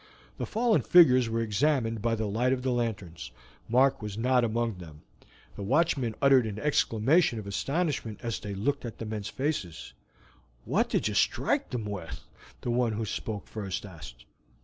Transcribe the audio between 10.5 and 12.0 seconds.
"What did you strike them